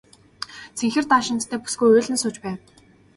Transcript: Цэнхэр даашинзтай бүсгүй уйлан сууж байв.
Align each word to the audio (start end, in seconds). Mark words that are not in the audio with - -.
Цэнхэр 0.77 1.05
даашинзтай 1.07 1.59
бүсгүй 1.63 1.89
уйлан 1.91 2.17
сууж 2.19 2.35
байв. 2.43 2.57